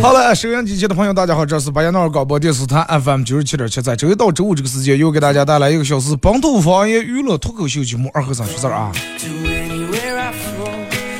[0.00, 8.90] 好了，收音机前的朋友，大家好，这是巴彦淖尔广播电视台 FM 九十七点七，在周一到周五这个时间，又给大家带来一个小时本土方言娱乐脱口秀节目《二和尚说事儿》啊。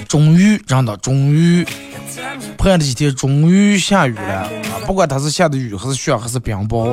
[0.09, 1.65] 终于，真的，终于，
[2.59, 4.51] 盼了几天，终于下雨了啊！
[4.87, 6.93] 不管它是下的雨，还是雪，还是冰雹，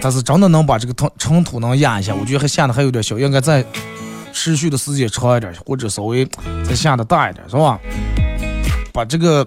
[0.00, 3.62] 但是真的能把这个尘尘土能压一下，我觉得还下的还有点小，应该再
[4.32, 6.26] 持续的时间长一点，或者稍微
[6.66, 7.78] 再下的大一点，是吧？
[8.94, 9.46] 把这个。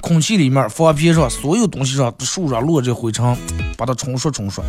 [0.00, 3.36] 空气里面、房皮上所有东西上、树上落着灰尘，
[3.76, 4.64] 把它冲刷冲刷，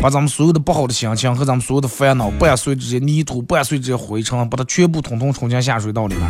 [0.00, 6.24] 把咱们所有的不好的心情和咱们所有的烦恼伴随这些泥土、伴随这些灰尘，把它全部统统冲进下水道里面。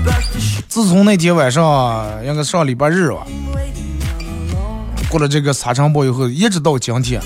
[0.68, 3.26] 自从那天晚上，应该上礼拜日吧，
[5.08, 7.20] 过了这个沙尘暴以后，一直到今天，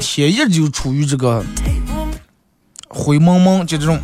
[0.00, 1.44] 天一直就处于这个
[2.88, 3.98] 灰蒙蒙，就这种。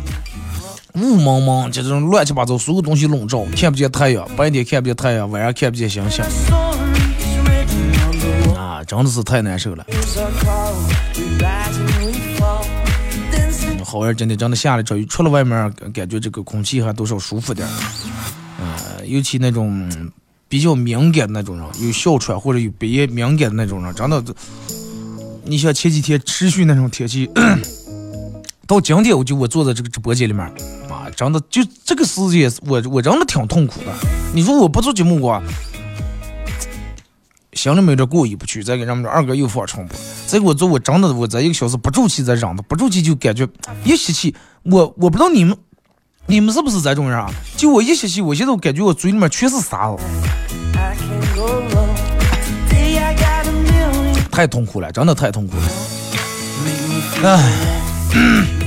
[1.01, 6.23] 雾蒙蒙，就这种乱七八糟，所有东西笼罩，看不见太阳，白天看不见太阳，晚上看不见星星，
[8.55, 9.85] 啊，真的是太难受了。
[13.83, 17.67] 好像今天真的下了场雨，出了外面，感觉这个空气还多少舒服点。
[18.59, 19.89] 呃，尤其那种
[20.47, 24.23] 比较敏感的那种人，有哮喘或者有鼻炎敏感的那种人，真的，
[25.45, 27.29] 你像前几天持续那种天气。
[28.69, 33.87] 到今天，我就我坐在这个直播间里面，啊，真的就这个时间，我我真的挺痛苦的。
[34.31, 35.41] 你说我不做节目，我
[37.53, 38.63] 心里面有点过意不去。
[38.63, 39.97] 再给咱们这二哥又放重播，
[40.27, 43.47] 再给我做，我真的我在一个小时不住气在嚷的，不住气就感觉
[43.83, 45.57] 一吸气，我我不知道你们
[46.27, 47.27] 你们是不是这种人啊？
[47.57, 49.97] 就我一吸气，我现在我感觉我嘴里面全是沙子，
[54.29, 55.63] 太痛苦了，真的太痛苦了，
[57.23, 58.58] 唉。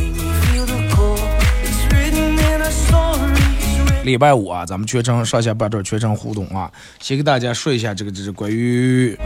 [4.04, 6.70] 礼拜五啊，咱们全程上下半段全程互动啊，
[7.00, 9.16] 先给大家说一下这个，这是关于，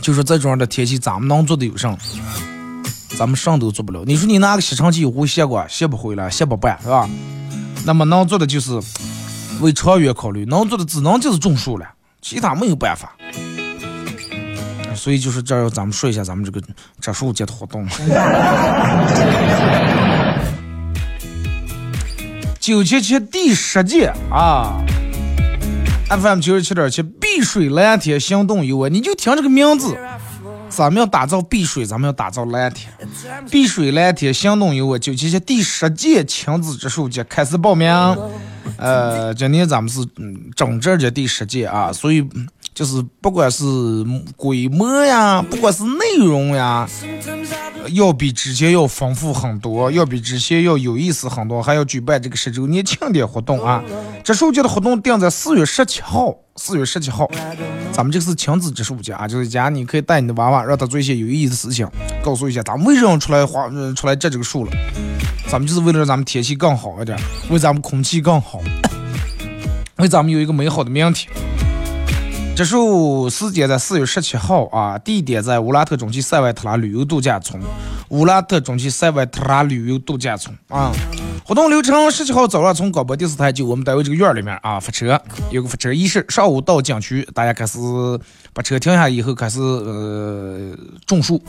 [0.00, 1.96] 就说这种样的天气，咱们能做的有啥？
[3.16, 4.02] 咱们啥都做不了。
[4.04, 7.08] 你说你拿个吸尘器回吸过，吸不回来，吸不办是吧？
[7.84, 8.80] 那么能做的就是
[9.60, 11.86] 为长远考虑，能做的只能就是种树了，
[12.20, 13.12] 其他没有办法。
[14.96, 16.60] 所以就是这儿，咱们说一下咱们这个
[17.00, 17.86] 植树节的活动。
[22.70, 24.80] 九七七第十届啊
[26.08, 29.98] ，FM 九十七点七碧水蓝天行动有我，你就听这个名字，
[30.68, 32.88] 咱们要打造碧水，咱们要打造蓝天，
[33.50, 37.92] 碧水蓝天行动有我，九七七第十届亲子植树节开始报名，
[38.76, 42.24] 呃，今年咱们是嗯整这届第十届啊，所以。
[42.72, 43.64] 就是不管是
[44.36, 46.88] 规模呀，不管是内容呀，
[47.88, 53.82] 要比之前要丰富很多，要比之前要有意思很多，还要举办这个十周年庆典活动啊！
[54.22, 57.28] 植树节的活动定在四月十七号，四月十七号，
[57.92, 61.88] 咱们这个是亲子植树节啊，就是家你可以带你的娃娃，让他做一些有意义的事情，
[62.22, 64.72] 告诉一下咱们为什么出来花出来摘这个树了，
[65.48, 67.18] 咱们就是为了让咱们天气更好一点，
[67.50, 68.60] 为咱们空气更好，
[69.98, 71.28] 为咱们有一个美好的明天。
[72.56, 77.62] 植树时间在四月十七号啊，地点在乌拉特中旗塞外特拉旅游度假村。
[78.08, 80.92] 乌拉特中旗塞外特拉旅游度假村啊，
[81.44, 85.18] 活动流程：十七号早上从广播电视台就我们单位这个院里面啊发车，
[85.50, 86.24] 有个发车仪式。
[86.28, 87.78] 上午到景区，大家开始
[88.52, 90.76] 把车停下以后开始呃
[91.06, 91.42] 种树。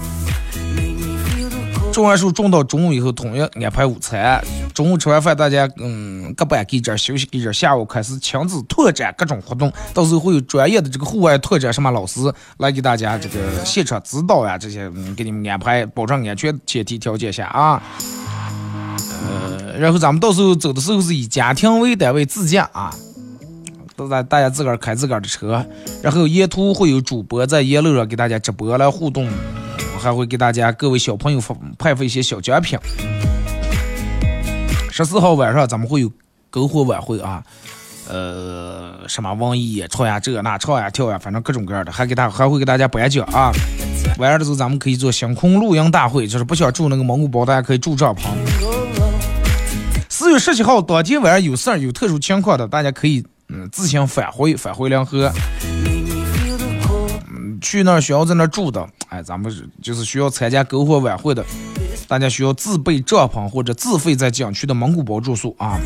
[1.92, 4.44] 种完树种到中午以后，统一安排午餐。
[4.74, 7.54] 中午吃完饭，大家嗯各班给这休息一阵。
[7.54, 12.22] 下午开始亲子拓展各种活动，到时候会有专业的这个户外拓展什么老师
[12.58, 17.84] 来给大家这个现场指导呀，这些嗯给你们安排，保证安全前提条件下啊。
[19.28, 22.96] 呃，然后咱们到时候走的时候是以家庭为单位自驾啊。
[23.98, 25.64] 都在大家自个儿开自个儿的车，
[26.02, 29.30] 然后沿途会有主播在沿路上给大家直播来互动，
[30.02, 32.78] 还会给大家各位小朋友发派发一些小奖品。
[34.92, 36.12] 十四号晚上咱们会有
[36.52, 37.42] 篝火晚会啊，
[38.10, 43.52] 呃，什么王艺演唱呀，这那唱呀跳呀，反正各种各样的，还给大还会给大家颁奖啊。
[44.18, 48.22] 晚上的时候咱们可以做星空露营大会，就是不想住那个蒙古包，大家可以住帐篷。
[50.10, 55.32] 四月十七号当天晚上有事儿有特殊情况的，大家可以嗯自行返回返回凉河。
[57.62, 59.50] 去那儿需要在那儿住的，哎，咱们
[59.82, 61.46] 就是需要参加篝火晚会的，
[62.08, 65.80] 大家需要自备帐篷或者自费在景区的蒙古包住宿啊。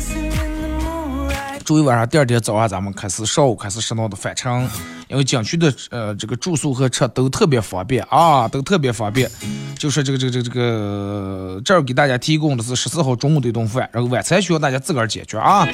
[1.64, 4.68] 住一晚上，第二天早上咱们开始上午开始适当的返程，
[5.08, 9.28] 因为景区的呃这个住宿和车都特别方便啊，都特别方便。
[9.76, 15.66] 就是这个这个这个这个这儿给大家提供的是十四号中午的一顿饭，然后晚餐需要大家自个儿解决啊。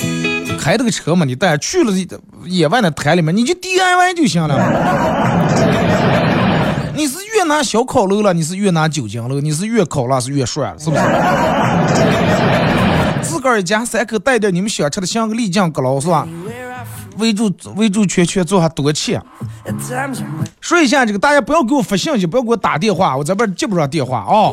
[0.58, 1.92] 开这个车嘛，你带去了
[2.46, 5.91] 野外的滩里面，你就 DIY 就行了。
[7.44, 11.02] 拿小烤肉了，你是越拿酒精了，你是越烤了是越帅了，是不是？
[13.22, 16.26] 自个儿一家三口带点你们想吃的，像个丽江阁楼是吧？
[17.18, 19.18] 围住围住圈圈坐下多气。
[20.60, 24.50] 说一下这个，大家不要给我发信息，不要给我打电话，我这边接不上电话啊。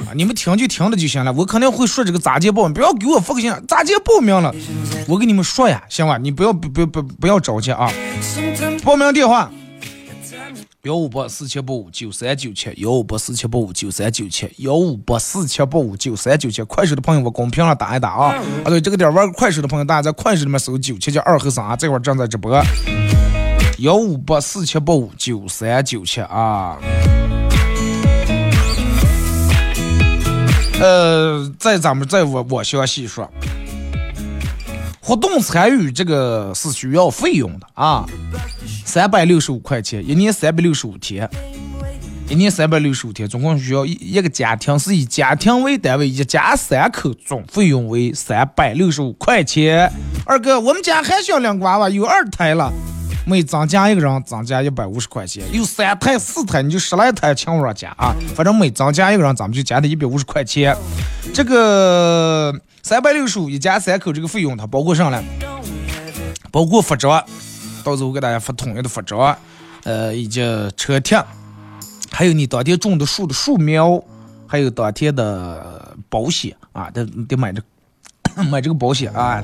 [0.00, 4.54] 啊，你们听就听了就行了，我肯定会说这个咋接报名，不要给我发个信，咋接报名了？
[5.08, 6.18] 我跟你们说呀，行吧？
[6.18, 7.90] 你不要不不不不要着急啊。
[8.84, 9.50] 报名电话。
[10.84, 16.62] 幺五八四七八五九三九七，幺五八四七八五九三九七，幺五八四七八五九三九七。
[16.62, 18.34] 快手的朋友，我公屏上打一打啊！
[18.64, 22.58] 啊，对，这个点玩快手的朋友，大家在快手里面搜九七七二和三，这会儿正在直播。
[23.80, 26.78] 幺五八四七八五九三九七啊。
[30.80, 33.30] 呃，在咱们在我我详细说，
[34.98, 38.06] 活动参与这个是需要费用的啊。
[38.90, 41.30] 三百六十五块钱，一年三百六十五天，
[42.28, 49.88] 一年三百六十五天，总共需要一一个家庭是以家庭为单位，一家三口总费用为三百六十五块钱。
[50.26, 52.72] 二哥，我们家还需要两个娃娃，有二胎了，
[53.24, 60.76] 每增加一个人增加一百五十块钱，有三胎四胎你就十来胎请我加啊，反正每增加一个人咱们就加他一百五十块钱。
[61.32, 62.52] 这个
[62.82, 65.22] 三百六十五一家三口这个费用它包括上了，
[66.50, 67.24] 包括服装。
[67.84, 69.36] 到时候给大家发统一的发照，
[69.84, 70.40] 呃，以及
[70.76, 71.22] 车贴，
[72.10, 74.02] 还有你当天种的树的树苗，
[74.46, 77.62] 还有当天的保险啊，得得买这
[78.50, 79.42] 买这个保险啊！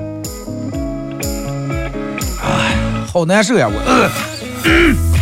[2.42, 2.76] 哎，
[3.12, 3.76] 好难受呀，我。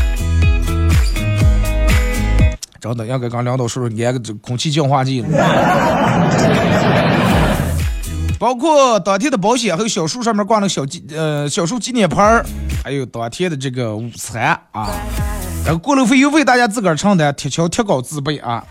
[2.80, 5.28] 真的，要给刚领导说说，安个空气净化器了。
[8.44, 12.44] 包括当天的保险，还有小树上面挂那个小纪呃小树纪念牌儿，
[12.84, 14.90] 还有当天的这个午餐啊，
[15.64, 18.62] 然后过路费、油费大家自个儿承担，铁锹、铁镐自备啊。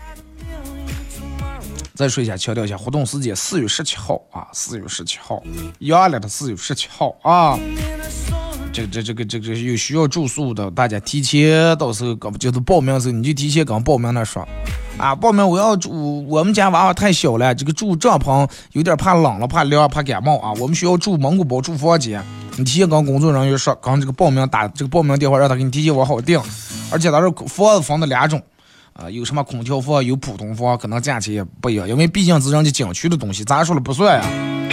[1.96, 5.42] 再说一下，强调一下，活动时间四月十七号啊，四月十七号，
[5.80, 7.58] 阳历的四月十七号啊。
[8.72, 14.46] 这这这个这个有需要住宿的，大家提前到时候刚就是报名的时候，你就提前跟报名那说。
[14.96, 20.52] 啊，报名我要住，我们家娃娃太小了，这个住帐篷有点怕冷了，怕凉，怕感冒啊。
[20.58, 22.22] 我们需要住蒙古包，住房间。
[22.56, 26.40] 你提前跟工作人员说，刚这个报名打这个报名电话，让他给你提前往好订。
[26.92, 28.40] 而且咱这房子分的两种，
[28.92, 34.24] 啊，有什么空调房，有普通房，可能价钱也不一样，因为毕竟是人家景区的东西，咱说了不算呀。
[34.24, 34.63] 啊，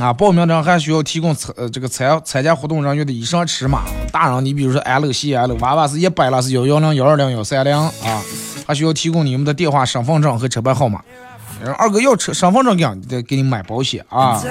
[0.00, 3.82] 啊报名的人还需要提供参呃这个参参加活动人员的衣裳尺码。
[4.10, 8.22] 大人，你比如说 L、C、L，娃娃是一百了，是幺幺零幺二零幺三零啊。
[8.66, 11.00] 还需要提供你们的电话、身份证和车牌号码。
[11.78, 14.42] 二哥要车身份证给得给你买保险啊。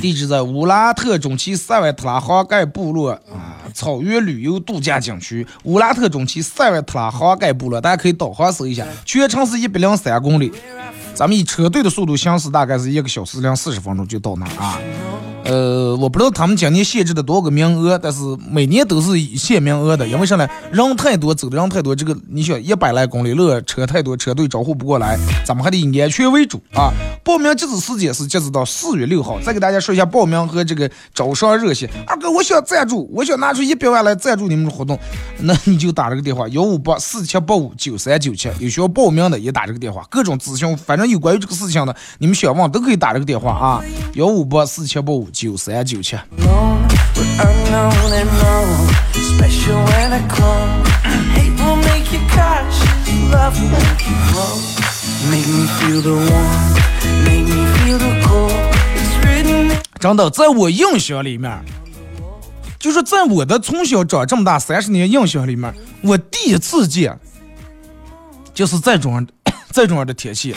[0.00, 5.46] 地址在乌拉特中旗塞外特拉杭盖部落啊，草原旅游度假景区。
[5.64, 10.52] 乌拉特中旗塞外特拉杭盖部落，大家可以导航搜一下，全程是一百零三公里。
[11.14, 14.78] 咱们以车队的速度行驶，大概是一个小时零四十分钟就到那啊。
[15.44, 18.20] 呃，我不知道他们今年限制的多少个名额，但是
[18.50, 20.48] 每年都是限名额的，因为啥呢？
[20.72, 26.90] 人太多，走的人太多，这个你想一百来公里路，车太多，车队招呼不过来，咱们还得以安全为主啊。
[27.22, 29.38] 报名截止时间是截止到四月六号。
[29.40, 31.90] 再给大家说一下报名和这个招商热线。
[32.06, 34.98] 二哥，我想赞助，我想拿出一百万来赞助你们的活动，
[35.40, 43.82] 那你就打这个电话幺五八四七八五九三九七，有需要报名的也打这个电话，各种咨询，反正有关于这个事情的，你们想问都可以打这个电话啊，
[44.14, 45.28] 幺五八四七八五。
[45.34, 46.16] 九三九七。
[59.98, 61.50] 真的，在我印象里面，
[62.78, 67.18] 就是在我的从小长这么大三十年印象里面，我第一次见，
[68.52, 69.26] 就是这种
[69.72, 70.54] 这种的天气，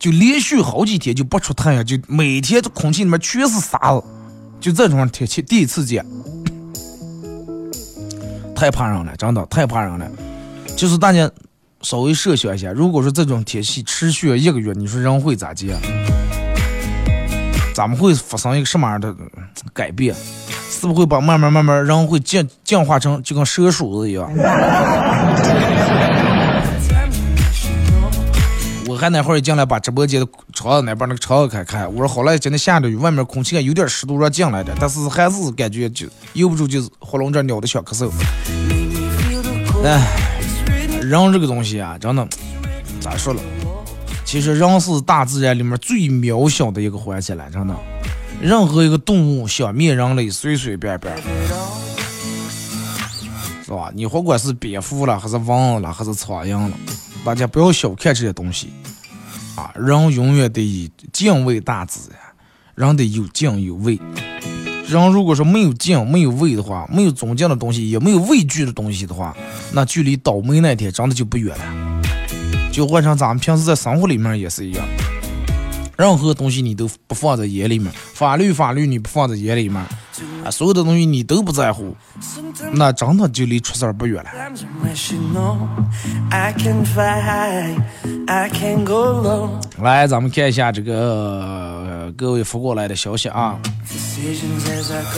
[0.00, 4.02] 就连续好几天就不出太阳，就每天这空气里面全是沙子，
[4.58, 6.02] 就这种天气第一次见，
[8.56, 10.10] 太怕人了，真的太怕人了，
[10.74, 11.30] 就是大家。
[11.82, 15.74] 稍微设想一下，如果说这种天气持续一个月，你说人会咋接？
[17.74, 19.16] 咱们会发生一个什么样的
[19.72, 20.14] 改变？
[20.68, 24.30] 是不会把慢慢慢慢人会进进化成就跟蛇鼠子一样？
[29.00, 38.10] 还那会儿一进来把直播间的窗子那边那个窗子开开，我说好了，今天下着雨，外面空气有点湿度，让进来的，但是还是感觉就由不住就是喉咙这鸟的小咳嗽。
[39.82, 40.26] 哎。
[41.00, 42.28] 人这个东西啊，真的
[43.00, 43.40] 咋说了？
[44.22, 47.74] 其实人是大自然里面最渺小的一个环节了，真的。
[48.38, 51.16] 任何一个动物想灭人类，随随便便，
[53.64, 53.90] 是吧？
[53.94, 56.76] 你不管是蝙蝠了，还是蚊子了，还是苍蝇了，
[57.24, 58.70] 大家不要小看这些东西
[59.56, 59.72] 啊！
[59.74, 63.98] 人永远得以敬畏大自然，人得有敬有畏。
[64.88, 69.36] 人如果说没有敬、没有畏的话，没有尊敬的东西，也没有畏惧的东西的话，
[69.72, 72.00] 那距离倒霉那天真的就不远了。
[72.72, 74.84] 就换成咱们平时在生活里面也是一样，
[76.00, 79.76] 任何东西你都不放在眼里面，法律法律你不放在眼里面，
[80.42, 81.94] 啊，所有的东西你都不在乎，
[82.72, 84.30] 那真的就离出事儿不远了。
[89.82, 93.58] 来，咱们看一下这个各位发过来的消息啊。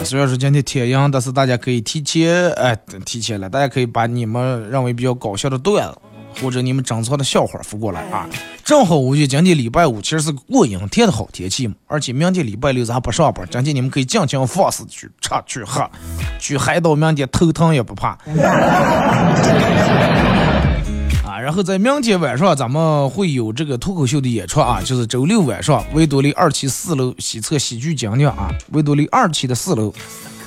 [0.03, 5.99] 虽然说今天天阴，但是大家可以提前，哎，提前了，大家可以把你们认为比较搞笑的段子，
[6.43, 8.29] 或者你们珍藏的笑话发过来啊。
[8.64, 15.85] 正好我觉得今天礼拜五其实是过阴天的好天气嘛，而且明天礼拜六咱还不上班，今天你们可以尽情放肆去吃去喝，
[16.38, 18.16] 去嗨到明天头疼也不怕。
[21.26, 29.92] 啊然后在明天晚上，咱们会有这个脱口秀的演出啊，就是周六晚上，维多利二期四楼西侧喜剧讲讲啊，维多利二期的四楼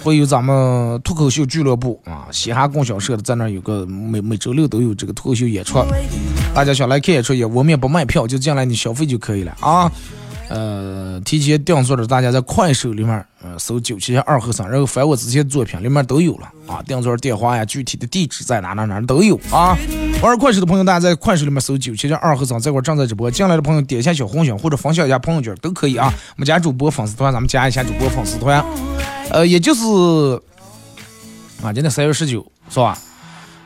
[0.01, 5.79] 会有咱们脱口秀俱乐部啊，嘻哈供销社的在那有个每每周六都有这个脱口秀演出，
[6.55, 9.91] 大家想来看演出也我们也不卖票，就进来你消费就可以了啊。
[10.47, 16.81] 呃，提前订座的大家在快手里面，呃，搜九七二和尚，然后翻我之前作品里面都有了啊。
[16.83, 19.77] 订座电话呀，具体的地址在哪哪哪都有啊。
[20.21, 23.29] 玩快手的朋友，大家在快手里面搜九七二和尚，这块正在直播。
[23.29, 26.13] 进来的朋友点一下小红心或者分享一下朋友圈都可以啊。
[26.37, 28.63] 我们加主播粉丝团，咱们加一下主播粉丝团。
[29.29, 29.83] 呃，也就是
[31.61, 32.97] 啊，今天三月十九是吧？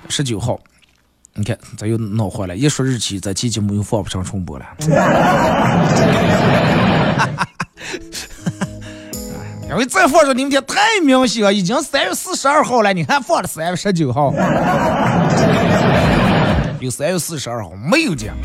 [0.07, 0.59] 十九号。
[1.39, 2.57] 你看，咱又闹坏了。
[2.57, 4.65] 一说日期，这期节目又放不上重播了。
[9.69, 14.33] 因为再放上你们天太明显了，已经三月四十二号了，你还放了三月十九号，
[16.81, 18.35] 有三月四十二号没有讲？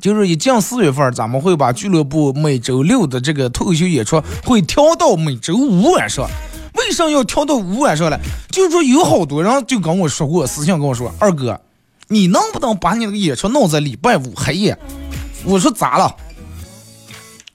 [0.00, 6.26] 就是一进四月份，咱们会把俱乐部每周六的这个脱口秀演出会调到每周五晚上。
[6.78, 8.18] 为啥要调到五晚上了？
[8.48, 11.60] 就是说有好多人就跟我说过，私信跟我说，二哥。
[12.08, 14.78] 你能不能把你那个演出弄在礼拜五黑夜？
[15.44, 16.14] 我说咋了？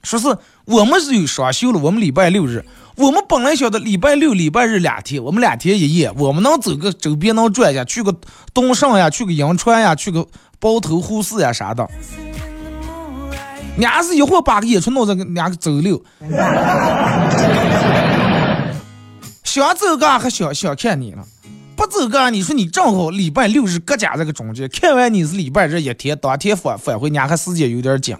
[0.02, 2.64] 说是我们是有双休了，我们礼拜六日，
[2.96, 8.14] 我们本来晓得礼拜六、礼拜日两天，我们两天一夜，我们能走个周边能转一下，去个
[8.54, 10.26] 东胜呀，去个银川呀，去个
[10.58, 11.86] 包头呼市呀啥的。
[13.78, 16.02] 伢是一会儿把个演出弄在个两个周六，
[19.44, 21.24] 想走个还想想看你了。
[21.80, 28.14] 不走个，你说你正好礼拜六日搁家这个中间，看完你是礼拜日一天，当天返返回，家还时间有点紧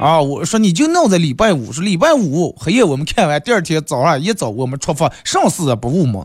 [0.00, 0.20] 啊。
[0.20, 6.24] 我说你就弄在礼拜五，说礼拜五黑夜我们看完，第二天早上一早我们出发，上事不误嘛。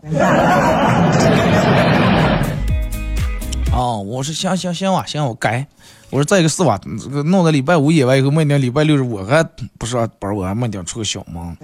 [3.70, 5.68] 啊，我说行行行啊，行我改。
[6.10, 9.44] 我说再一个是吧，这个弄在礼拜五演完以后，明天礼拜六日我还
[9.78, 11.56] 不是班，我还没点出个小门。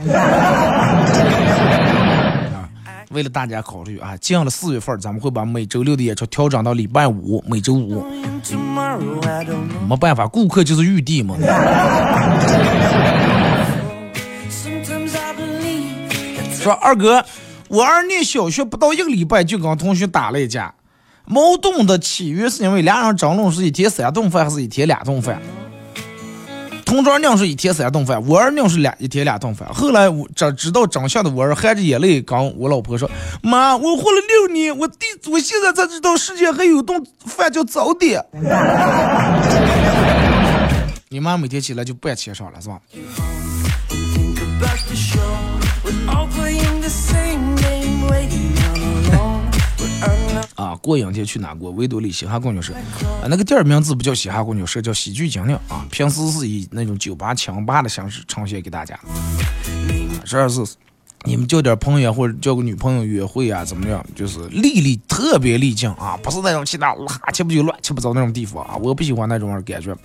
[3.12, 8.02] 为了大家考虑啊，进了四月份，咱们会把每周六的演出调整到礼拜五，每周五。
[9.86, 11.36] 没办法，顾客就是玉帝嘛。
[16.54, 17.24] 说二哥，
[17.68, 20.74] 我儿念小学不到一个礼拜就跟同学打了一架，
[21.26, 25.40] 矛盾的起源是因为俩人争论是一天三顿饭还是一天两顿饭。
[26.92, 29.66] 同桌娘是一天三顿饭，我儿娘是两一天两顿饭。
[29.72, 33.10] 后来我这知道真相的我儿含着眼泪跟我老婆说
[33.42, 38.22] ：“妈，我活了六年，我弟我现在才知道世界还有顿饭叫早点。
[41.08, 42.78] ”你妈每天起来就半起上了，是吧？
[50.82, 51.70] 过两天去哪过？
[51.70, 55.86] 维多利嘻哈公交社，啊，那个店儿名字不叫嘻哈公交社，叫喜剧精灵啊。
[55.90, 58.98] 平时是以那种酒吧、强吧的形式呈现给大家。
[60.24, 60.60] 这是
[61.24, 64.04] 你们交点朋友或者交个女朋友约会啊，怎么样？
[64.16, 68.76] 就是丽丽特别丽静啊，不是那种其他乱七八糟、乱七八糟那种地方啊。
[68.76, 69.96] 我不喜欢那种感觉。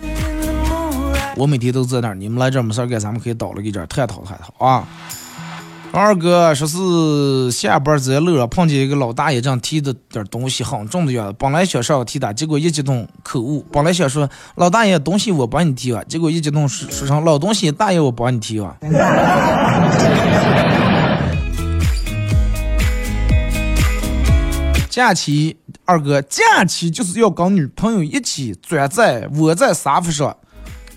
[1.36, 4.88] 我每天都在那儿，你们来这儿没事儿干，咱们可以到了给这儿探讨探讨啊。
[5.90, 18.76] 二哥说是下班在路上碰见一个老大爷，正提着点东西很重的样子，本来想上提他，结果一激动口误，本来想说老大爷东西我帮你提吧，结果一激动说说成老东西大爷我帮你提吧。
[24.88, 30.36] 假期二哥，假期就是要跟女朋友一起钻在窝在沙发上。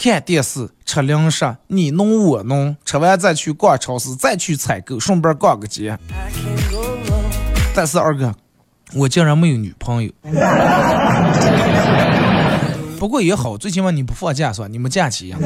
[0.04, 5.96] 看电视，吃零食，你弄我弄，吃完再去逛超市，再去采购，顺便逛个街。
[7.76, 8.34] 但是二哥，
[8.96, 10.12] 我竟然没有女朋友。
[12.98, 14.68] 不过也好，最起码你不放假是吧？
[14.68, 15.38] 你们假期呀。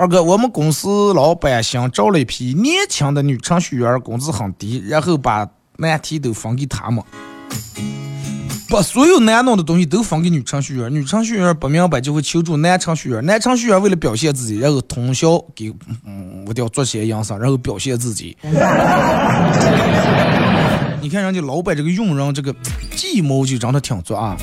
[0.00, 7.04] 二哥，我们公司老板新招了一批年轻的女程序员，工资很低，然后把难题都分给他们，
[8.70, 10.90] 把所有难弄的东西都分给女程序员。
[10.90, 15.70] 女程序员不明白就会求助男程序员，男程序员为了表现自己，然后通宵给
[16.06, 18.34] 嗯我掉做些营生，然后表现自己。
[21.02, 22.54] 你看人家老板这个用人这个
[22.96, 24.34] 计谋就真的挺足啊。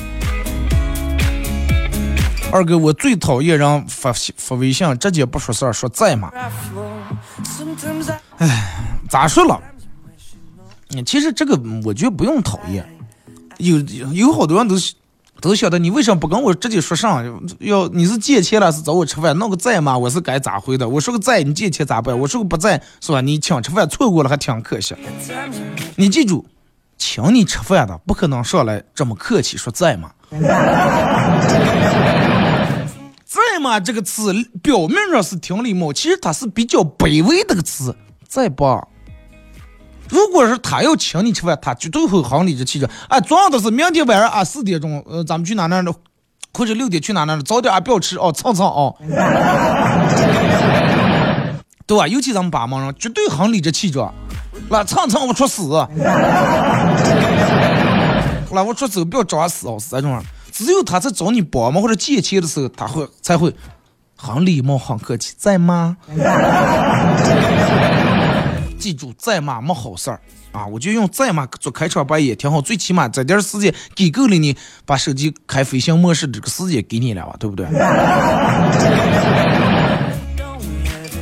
[2.50, 6.32] 二哥，我最讨厌人发发微信直接不说事儿，说在吗？
[8.38, 8.74] 哎，
[9.08, 9.60] 咋说了？
[11.04, 12.88] 其实这个我觉得不用讨厌，
[13.58, 13.78] 有
[14.12, 14.76] 有好多人都
[15.40, 17.22] 都晓得你为什么不跟我直接说上？
[17.58, 19.98] 要你是借钱了是找我吃饭，弄个在吗？
[19.98, 20.88] 我是该咋回的？
[20.88, 22.18] 我说个在，你借钱咋办？
[22.18, 23.20] 我说个不在，是吧？
[23.20, 24.96] 你请吃饭错过了还挺可惜。
[25.96, 26.46] 你记住，
[26.96, 30.12] 请你吃饭的不可能上来这么客气说在吗？
[33.28, 33.78] 在吗？
[33.78, 37.94] 这个词表面上是挺礼貌，其实它是比较卑微的个词。
[38.26, 38.88] 在吧？
[40.08, 42.90] 如果是他要请你吃饭，他绝对会很理直气壮。
[43.08, 45.94] 啊，重要的是明天晚上啊四点钟，呃，咱们去哪哪的，
[46.54, 48.96] 或者六点去哪哪的，早点啊不要吃哦，蹭蹭哦，
[51.86, 52.08] 对吧？
[52.08, 54.14] 尤其咱们八毛人，绝对很理直气壮。
[54.70, 55.68] 来蹭蹭我出死，
[58.52, 60.18] 来我出走，不要装死哦，是这种。
[60.58, 63.54] 只有他在找你帮忙或者借钱的时候，他会才会
[64.16, 65.96] 很礼貌、很客气，在吗？
[68.76, 69.60] 记住，在吗？
[69.60, 70.66] 没好事儿啊！
[70.66, 77.64] 我就用在吗做开场白也挺好，最起码这点时间给够了你把手机开飞行模式这个时间给你了吧，对不对？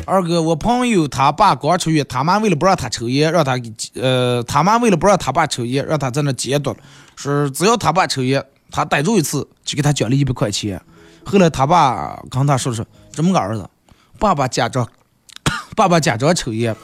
[0.07, 3.71] 二哥，我朋友他爸刚出院，他妈为了不让他抽烟，让他给
[4.01, 6.75] 呃，他妈为了不让他爸抽烟，让他在那监督，
[7.17, 8.43] 说只要他爸抽烟。
[8.71, 10.81] 他逮住一次就给他奖励一百块钱，
[11.25, 13.69] 后来他爸跟他说说：“这么个儿子，
[14.19, 14.89] 爸爸假装，
[15.77, 16.75] 爸爸假装抽烟，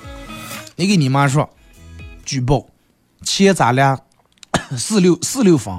[0.76, 1.48] 你给你妈说，
[2.24, 2.66] 举报，
[3.22, 3.98] 钱咱俩
[4.76, 5.74] 四六四六分。”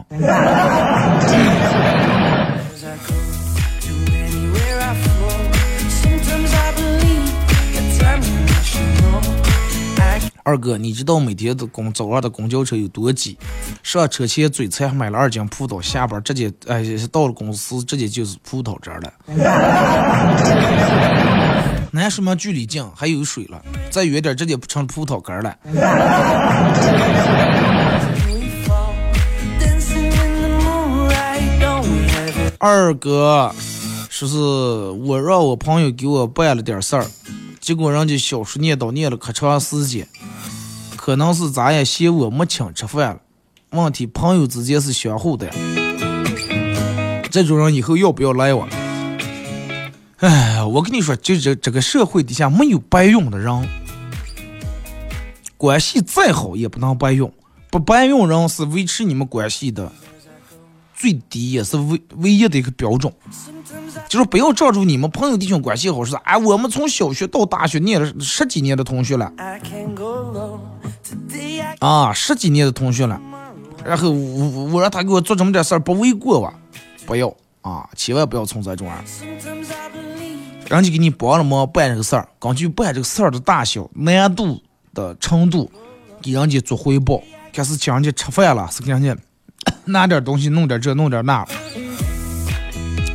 [10.45, 13.37] 二哥，你知道每天的公早上的公交车有多挤？
[13.81, 19.13] 上车前嘴馋，还买了二斤葡萄，下班直接哎到了公司直接就是葡萄汁了。
[21.91, 25.55] 那说明距离近，还有水了，再远点直接成葡萄干了。
[32.57, 33.55] 二哥，
[34.09, 37.05] 说是我让我朋友给我办了点事儿，
[37.61, 40.05] 结果人家小叔念叨念了可长时间。
[41.05, 43.19] 可能是咱也嫌我没请吃饭了。
[43.71, 45.51] 问题朋友之间是相互的，
[47.29, 48.65] 这种人以后要不要来我？
[50.19, 53.67] 哎，我跟你说，就这这个社会底下没有白用的人，
[55.57, 57.29] 关系再好也不能白用。
[57.69, 59.91] 不白用人是维持你们关系的
[60.95, 63.11] 最低也是唯唯一的一个标准。
[64.07, 69.33] 就是不要照住你们朋友弟兄关系好，是哎，我们从小学到大学念了十几年的同学了。
[71.79, 73.19] 啊，十几年的同学了，
[73.83, 76.53] 然后我我让他给我做这么点事儿，不为过吧？
[77.05, 79.03] 不要啊，千万不要从这种啊。
[80.69, 84.61] 人家给你帮了忙办这个事儿，根据办这个事儿的大小、难度
[84.93, 85.69] 的程度，
[86.21, 89.15] 给人家做回报，开始请人家吃饭了，是给人家
[89.85, 91.45] 拿点东西，弄点这，弄点那。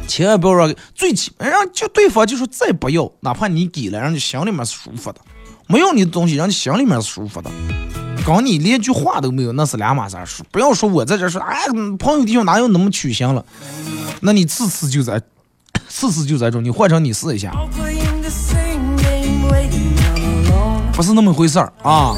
[0.06, 5.20] 千万不要说最起码让就对方就说再不要，哪怕你给了，人家心里面是舒服的。
[5.66, 7.50] 没有你的东西，人家心里面是舒服的。
[8.36, 10.26] 跟你连句话都没有，那是两码事儿。
[10.52, 11.66] 不要说我在这说，哎，
[11.98, 13.42] 朋友弟兄哪有那么曲心了？
[14.20, 15.18] 那你次次就在，
[15.88, 17.52] 次次就在中，你换成你试一下，
[20.92, 22.14] 不是那么回事儿啊。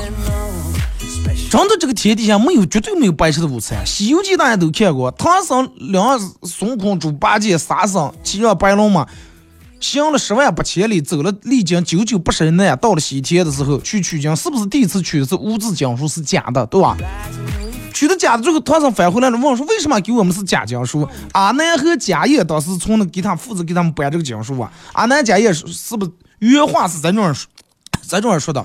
[1.49, 3.79] 真的，这个天底下没有绝对没有白吃的午餐。
[3.89, 9.07] 《西游记》大家都看过，唐僧两孙悟空、猪八戒、沙僧骑上白龙马，
[9.81, 16.97] 行了十万八千里，走了历经九九八十难，到了西天的时候去取经，是不是第一次取的是无字经书是假的，对吧？
[17.93, 21.09] 取的假的，最后唐僧返回来了，问说为什么给我们是假经书？
[21.33, 27.49] 阿难和迦叶当时从那给他父子给他们搬这个经书啊，阿难迦叶是不原话是在这儿说，
[28.03, 28.65] 在这儿说的？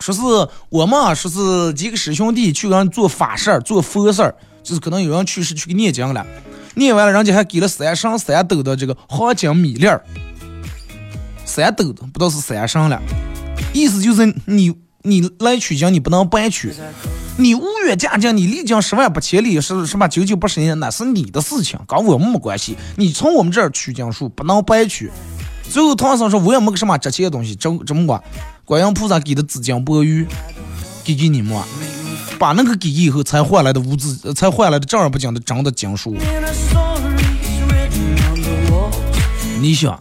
[0.00, 0.20] 说是
[0.68, 6.26] 我们啊，说是几个师兄弟去给人做法事儿做佛事儿就是可能有人去世去给念经了，
[6.76, 10.00] 念完了，人家还给了三升三斗的这个黄金米粒儿，
[11.44, 13.02] 三斗的不知道是三升了，
[13.72, 16.72] 意思就是你你来取经你不能白取，
[17.38, 25.10] 你无缘嫁进，你历经十万八千里是什么九九八十年那是你的事情，跟我没关系，你从我们这儿取经书不能白取。
[25.68, 28.22] 最后唐僧说我也没个什么值钱的东西，这这么管。
[28.64, 30.26] 观音菩萨给的紫金钵盂，
[31.04, 31.56] 给给你们，
[32.38, 36.14] 把那个给以后才换来的物资，才换来的正儿八经的真的经书。
[39.60, 39.98] 你想，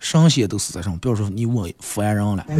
[0.00, 2.44] 神仙都是在上，不要说你我凡人了。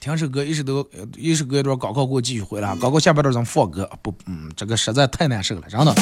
[0.00, 5.92] 听首歌，一首都一首歌一段广告给我继续回来，广告下半段咱放歌，不，嗯，这个实在太难受了，真的。